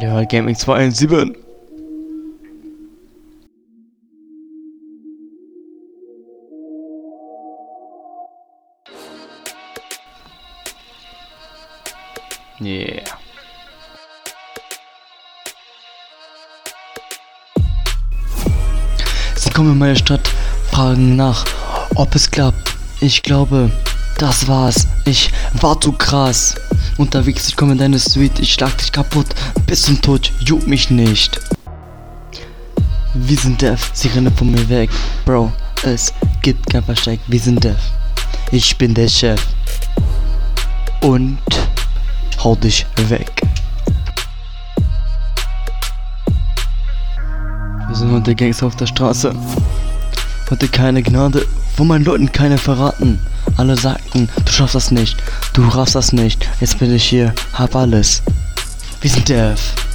Ja, 0.00 0.22
Gaming 0.24 0.54
217. 0.54 1.34
Yeah. 12.60 13.02
Sie 19.34 19.50
kommen 19.50 19.72
in 19.72 19.78
meine 19.78 19.96
Stadt, 19.96 20.28
fragen 20.70 21.16
nach, 21.16 21.44
ob 21.96 22.14
es 22.14 22.30
klappt. 22.30 22.76
Ich 23.00 23.22
glaube, 23.24 23.72
das 24.18 24.48
war's. 24.48 24.86
Ich 25.04 25.30
war 25.60 25.80
zu 25.80 25.92
krass. 25.92 26.56
Unterwegs, 26.98 27.48
ich 27.48 27.56
komme 27.56 27.72
in 27.72 27.78
deine 27.78 27.98
Suite, 27.98 28.40
ich 28.40 28.52
schlag 28.52 28.76
dich 28.76 28.92
kaputt. 28.92 29.28
Bis 29.66 29.82
zum 29.82 30.00
Tod, 30.02 30.32
juckt 30.40 30.66
mich 30.66 30.90
nicht. 30.90 31.40
Wir 33.14 33.38
sind 33.38 33.62
deaf, 33.62 33.90
sie 33.94 34.08
rennen 34.08 34.34
von 34.34 34.50
mir 34.50 34.68
weg. 34.68 34.90
Bro, 35.24 35.52
es 35.84 36.12
gibt 36.42 36.68
kein 36.70 36.82
Versteck, 36.82 37.20
wir 37.28 37.40
sind 37.40 37.62
deaf. 37.64 37.78
Ich 38.50 38.76
bin 38.76 38.92
der 38.92 39.08
Chef. 39.08 39.40
Und 41.00 41.38
hau 42.42 42.56
dich 42.56 42.84
weg. 43.08 43.30
Wir 47.88 47.96
sind 47.96 48.12
heute 48.12 48.34
Gangster 48.34 48.66
auf 48.66 48.76
der 48.76 48.86
Straße. 48.86 49.34
Heute 50.50 50.68
keine 50.68 51.02
Gnade, 51.02 51.46
von 51.78 51.86
meinen 51.86 52.04
Leuten 52.04 52.32
keine 52.32 52.58
verraten. 52.58 53.20
Alle 53.56 53.76
sagten, 53.76 54.28
du 54.44 54.50
schaffst 54.50 54.74
das 54.74 54.90
nicht, 54.90 55.16
du 55.52 55.62
raffst 55.62 55.94
das 55.94 56.12
nicht. 56.12 56.48
Jetzt 56.60 56.80
bin 56.80 56.92
ich 56.92 57.04
hier, 57.04 57.32
hab 57.52 57.76
alles. 57.76 58.20
Wir 59.00 59.08
sind 59.08 59.28
Death. 59.28 59.87